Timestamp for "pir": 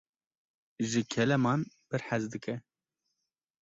1.89-2.07